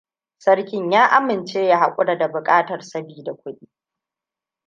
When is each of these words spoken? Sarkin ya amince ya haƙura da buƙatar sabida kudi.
Sarkin 0.37 0.91
ya 0.91 1.05
amince 1.11 1.65
ya 1.65 1.77
haƙura 1.79 2.15
da 2.17 2.27
buƙatar 2.27 2.81
sabida 2.81 3.33
kudi. 3.33 3.69